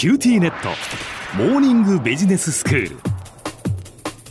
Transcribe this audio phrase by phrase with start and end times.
[0.00, 0.70] QTnet。
[1.36, 2.96] モーニングビジネススクール。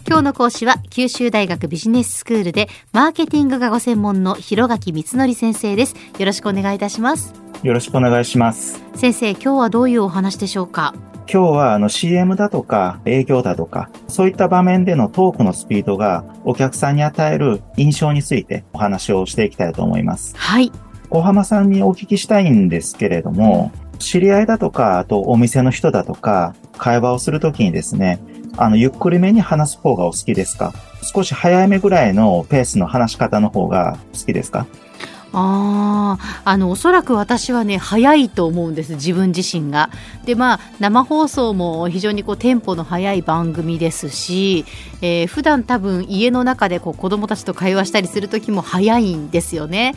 [0.07, 5.95] 今日の講師は九州大学ビジネススクールでマーケティングがご専門の広垣光則先生です。
[6.17, 7.35] よろしくお願いいたします。
[7.61, 8.83] よろしくお願いします。
[8.95, 10.95] 先生今日はどういうお話でしょうか？
[11.31, 20.35] 今日はあの CM だとか営業だとか、そういった場面でのトークのスピードがお客さんに与える印象についてお話をしていきたいと思います。
[20.35, 20.71] はい。
[21.11, 28.19] 小浜さんにお聞きしたいんですけれども、知り合いだとか、あとお店の人だとか、会話をするときにですね、
[28.57, 30.73] あの、ゆっくりめに話す方がお好きですか？
[31.01, 34.65] 少し早めぐらいのペースの話し方の方が好きですか？
[35.31, 39.91] ああ、あの、おそらく私はね、早いと思うんです、自分自身が。
[40.25, 44.65] で、まあ、生放送も非常にこう、テンポの速い番組ですし、
[45.01, 49.93] えー、普段多分家の中でこう、子供たちと会話したりする時も早いんですよね。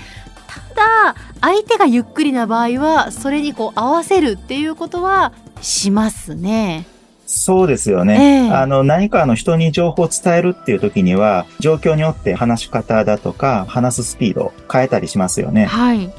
[0.75, 6.87] ただ、相手がゆっくりな場合は、それにこう、合わせるっていうことはしますね。
[7.27, 8.49] そうですよね。
[8.49, 15.65] えー、あの、何かの人に情報を伝えるっていう時には、状況によって話し方だとか、話すスピード変えたりしますよね。
[15.65, 16.13] はい。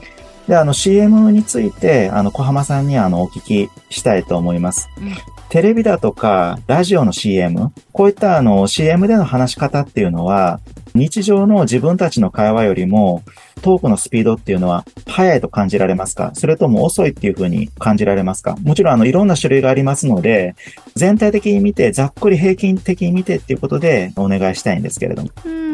[0.48, 4.90] で、あの CM について、あの、小浜さんにあの、お聞きしたいと思います。
[4.98, 5.14] うん、
[5.50, 10.60] テレビだとか、ラジオの CM、こういったあの、CM での話し方っていうのは、
[10.96, 13.24] 日常の自分たちの会話よりも、
[13.62, 16.32] トークのスピードっていうのは速いと感じられますか？
[16.34, 18.58] それとも遅いっていう風に感じられますか？
[18.62, 20.56] もちろんあのいろんな種類がありますので、
[20.96, 25.30] 全体的に見て、ざっくり平均的に見てっていうことでお願いしたいんですけれども。
[25.46, 25.73] うん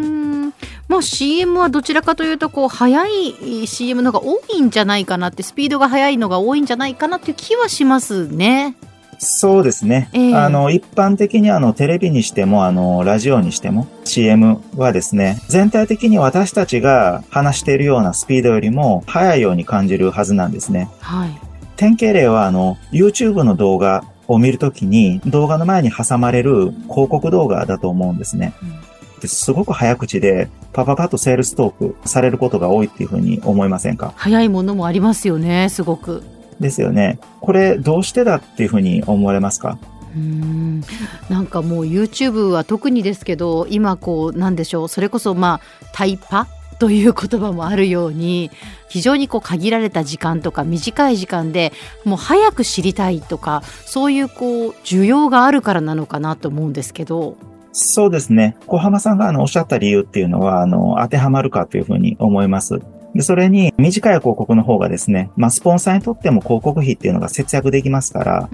[0.99, 8.75] まあ CM はどちらかというとこう速い CM のが多いんじゃないかなってスピードが速いのが多いんじゃないかなっていう気はしますね。
[9.17, 10.09] そうですね。
[10.13, 20.89] えー、あの、一般的にあの、テレビにしても、あの、ラジオにしても、CM はですね、全体的に私たちが話しているようなスピードよりも、速いように感じるはずなんですね。
[21.01, 21.29] はい。
[21.75, 28.53] 典型例は、あの、YouTube の動画を見るときに、動画の前に挟まれる広告動画だと思うんですね。
[28.63, 28.88] うん、
[29.27, 34.13] すごく早口で、パパパとセールストークされることが多いっていうふうに思いませんか？
[34.15, 36.23] 早いものもありますよね、すごく。
[36.59, 37.19] ですよね。
[37.41, 39.77] これどうしてだっていうふうに思われますか？
[40.15, 40.81] うん
[41.29, 46.47] なんかもう YouTube は特にですけど今こうなんでしょうそれこそまあタイパ
[46.79, 48.49] という言葉もあるように
[48.87, 51.73] 非常にこう限られた時間とか短い時間で
[52.05, 57.37] もう早く知りたいとかそういうこう需要があるからなのかなと思うんですけど。
[57.71, 58.57] そうですね。
[58.65, 62.79] 小浜さんがあのおっしゃった理由っていうのは、あの、当てはまるかというふうに思います。
[63.13, 68.49] で、それに短い広告の方がですね、まあ、スポンサーにとっても広告費っていうのが節約できますから、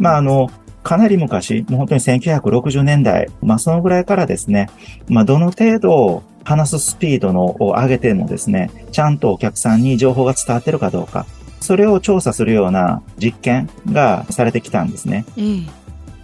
[0.00, 0.50] まあ、あの、
[0.82, 4.68] かなり昔、もう本当に1960年代、まあ、そのぐらいからですね、
[5.08, 11.26] まあ、どの程度話すスピードのを上げてもですね、ちゃんとお客さんに情報が伝わってるかどうか、
[11.60, 15.24] それを調査するような実験がされてきたんですね。
[15.36, 15.68] うん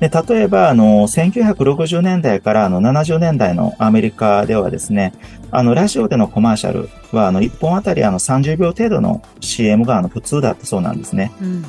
[0.02, 5.12] で、例えば、あの、1960年代からあの70年代のアメリカではですね、
[5.52, 11.30] あの、ラジオでのコマーシャルは、あの、1本あたりあの30秒程度の CM があの普通だったそうなんですね。
[11.40, 11.64] うん、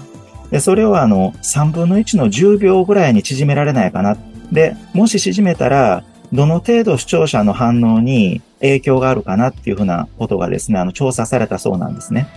[0.50, 4.18] で、それをあの、3分の1の10秒ぐらいに縮められないかな。
[4.52, 12.28] で、もし縮めたら、どの程度視聴者の反応に影響があるかなっていうふうなことがですね、あの、調査されたそうなんですね。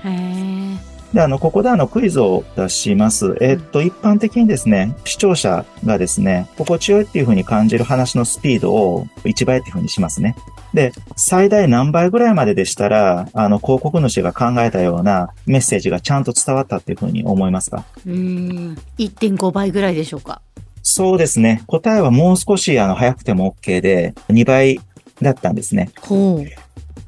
[1.17, 3.39] で、あの、ここであの、クイズを出します。
[3.41, 10.37] えっと、一般的にですね、視聴者がですね、心地よいっていうふうに感じる話のスピードを1倍っていうふうにしますね。
[10.75, 17.85] で、最大何倍ぐらいまででしたら、あの、広告主が考えたようなメッセージがちゃんと伝わったっていうふうに思いますか？
[18.07, 20.43] うん、1.5倍ぐらいでしょうか
[20.83, 21.63] そうですね。
[21.67, 24.79] 答えはもう少し、あの、早くても OK で、2倍
[25.23, 25.89] だったんですね。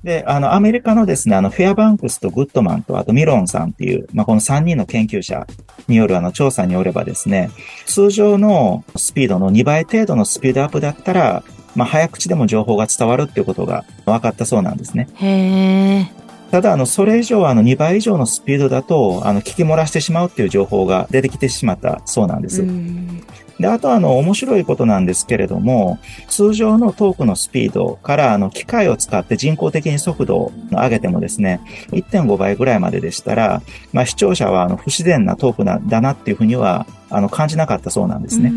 [0.04, 5.46] で、あの、アメリカのですね、あの、フェアバンクスとグッドマンと、あとミロンさんっていう、まあ、この3人の研究者
[5.88, 7.50] によるあの、調査によればですね、
[7.86, 11.42] 通常のスピードの2倍程度のスピードアップだったら、
[11.74, 15.08] まあ、早口でも情報が伝わるっていうことが分かったそうなんですね。
[15.14, 16.18] へー。
[16.50, 22.64] ただ、あの、それ以上、あの、2倍以上のスピードだと、あの、聞き漏らしてしまうっていう情報が出てきてしまったそうなんです。
[23.58, 31.60] で、あとあの、面白いことなんですけれども、通常のトークのスピードから、あの、機械を使って人工的に速度を上げてもですね、
[31.90, 33.62] 1.5倍ぐらいまででしたら、
[33.92, 38.52] まあ、視聴者は、あの、不自然なトークなだなっていうふうには、あの、感じなかったそうなんですね。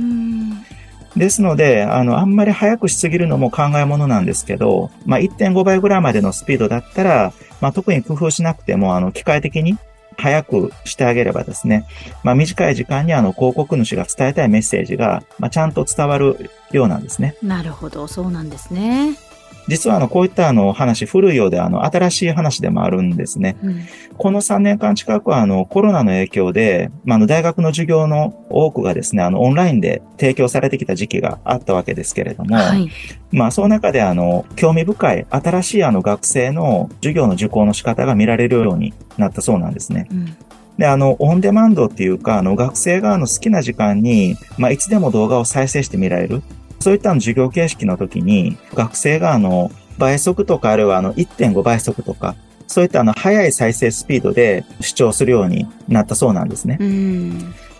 [1.15, 9.77] ですので、あの、あんまり速くしすぎるのも考えものなんですけど、まあ、1.5倍ぐらいまでのスピードだったら、まあ、特に工夫しなくても、あの、機械的に
[10.21, 11.88] 早くしてあげればですね、
[12.23, 17.35] まあ、短い時間にあの広告主が伝えたいメッセージが、まあ、ちゃんと伝わるようなんですね。
[17.41, 19.18] なるほど、そうなんですね。
[19.67, 23.57] 実はあの、こういったあの話、古いようであの、新しい話でもあるんですね。
[23.63, 23.81] うん、
[24.17, 32.89] この3年間近くはあの、コロナの影響で、まあ、あの、大学の授業の多くがですね、あの、オンラインで提供されてきた時期があったわけですけれども、はい、
[33.31, 40.07] まあ、その中であの、興味深い新しいあの、学生の授業の受講の仕方が見られるようになったそうなんですね。
[40.11, 40.35] うん
[40.77, 46.41] で、あの、オンデマンドっていうか、あの、学生があの好きな時間に、まあ、いつでも動画を再生して見られる。
[46.81, 52.35] そういった授業形式の時に、学生があの、倍速とかあるいはあの1.5倍速とか、
[52.71, 56.77] そういったあの速い再生スピードで視聴するようになったそうなんですね。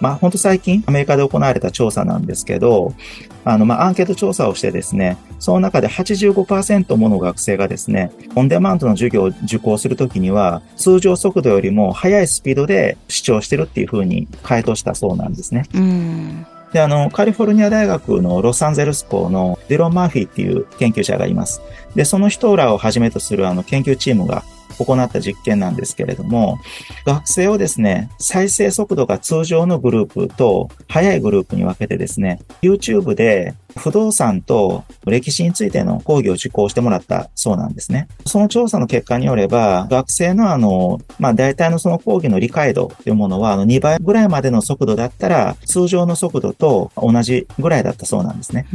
[0.02, 2.94] まあ本当最近アメリカで行われた調査なんですけど、
[3.46, 15.64] あのまあアンケート調査をしてですね、その中で85%もの学生がですね、オンデマンドの授業を受講するときには通常速度よりも速いスピードで視聴してるっていうふうに回答したそうなんですね。
[16.74, 21.62] で、あの、カリフォルニア大学のロサンゼルス校のデロン・マーフィーっていう研究者がいます。
[21.96, 24.44] で、その人らをはじめとするあの研究チームが
[24.78, 26.60] 行った実験なんですけれども、
[27.06, 38.08] 学生をですね、再生速度が通常のグループと速いグループに分けてですね、YouTube で不動産と歴史についての講義を受講してもらったそうなんですね。
[38.26, 48.68] その調査の結果によれば、学生のあの、まあ大体のその講義の理解度というものは、あの2倍ぐらいまでの速度だったら、通常の速度と同じぐらいだったそうなんですね。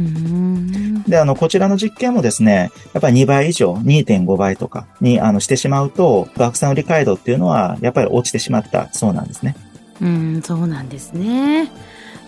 [1.07, 9.55] で、あの、こちらの実験もですね、やっぱり2倍以上、2.5倍とかにあのしてしまうと、学生の理解度っていうのは、やっぱり落ちてしまったそうなんですね。
[10.01, 11.71] うん、そうなんですね。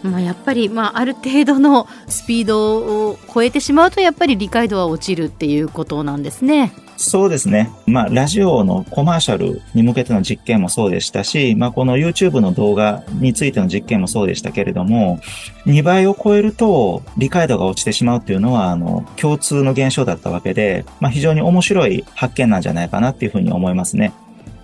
[0.04, 6.74] まあ、やっぱり、まあ、ある程度のスピードを超えてしまうとやっぱり理解度は落ちるっていうことなんですね。
[7.02, 7.72] そうですね。
[7.88, 15.22] まあ、ラジオのコマーシャルに向けての実験もそうでしたし、まあ、この YouTube の動画についての実験もそうでしたけれども、
[15.66, 24.12] 2倍を超えると理解度が落ちてしまうっていうのは、あの、共通の現象だったわけで、まあ、非常に面白い発見なんじゃないかなっていうふうに思いますね。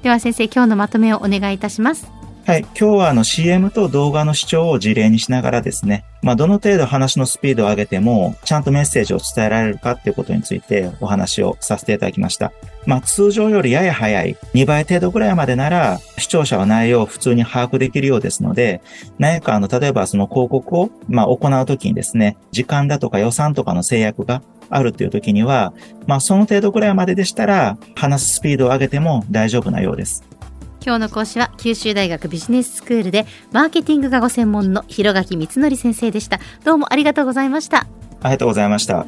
[0.04, 2.12] では先生、今日のまとめをお願いいたします。
[2.46, 2.62] はい。
[2.62, 12.54] 今日はあの CM と動画の視聴を事例にしながらですね、まあどの程度話のスピードを上げても、ちゃんとメッセージを伝えられるかっていうことについてお話をさせていただきました。
[12.86, 18.84] まあ通常よりやや早い、2倍程度ぐらいまでなら、視聴者は内容を普通に把握できるようですので、
[19.18, 25.74] 何かあの、例えばその広告を、まあ行うときにですね、時間だとか予算とかの制約があるっていう時には、
[26.06, 30.24] まあその程度ぐらいまででしたら、話すスピードを上げても大丈夫なようです。
[30.86, 36.40] 今日の講師は九州大学ビジネススクールでマーケティングがご専門の広垣光則先生でした。
[36.64, 37.88] どうもありがとうございました。
[38.22, 39.08] ありがとうございました。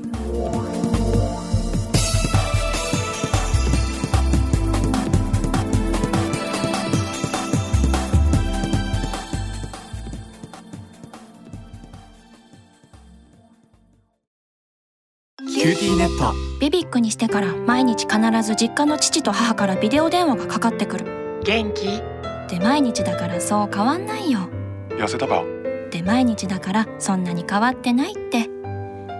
[15.37, 16.33] QTnet。
[16.59, 21.16] BBIQにしてから毎日必ず実家の父と母からビデオ電話がかかってくる
[21.47, 22.03] 元気？
[22.49, 24.49] で毎日だからそう変わんないよ。
[24.89, 25.45] 痩せたか？
[25.91, 28.49] で毎日だからそんなに変わってないって。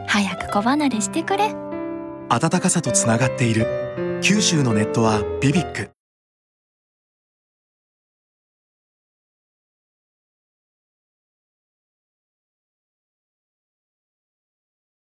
[0.08, 1.56] 早く子離れしてくれ。
[2.28, 4.20] 暖かさとつながっている。
[4.22, 5.90] 九州のネットは BBIQ